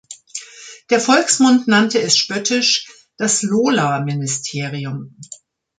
Der 0.89 0.99
Volksmund 0.99 1.67
nannte 1.67 2.01
es 2.01 2.17
spöttisch 2.17 2.87
das 3.17 3.43
„Lola-Ministerium“. 3.43 5.15